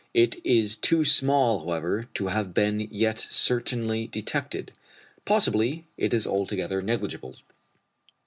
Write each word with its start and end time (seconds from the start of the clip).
It 0.15 0.43
is 0.43 0.77
too 0.77 1.05
small, 1.05 1.59
however, 1.59 2.07
to 2.15 2.29
have 2.29 2.55
been 2.55 2.79
yet 2.91 3.19
certainly 3.19 4.07
detected. 4.07 4.71
Possibly, 5.25 5.85
it 5.95 6.11
is 6.11 6.25
altogether 6.25 6.81
negligible. 6.81 7.35